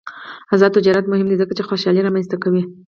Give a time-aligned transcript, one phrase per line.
[0.53, 2.63] آزاد تجارت مهم دی ځکه چې خوشحالي رامنځته کوي.